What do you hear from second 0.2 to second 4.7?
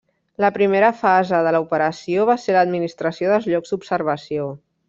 La primera fase de l'operació va ser l'administració dels llocs d'observació.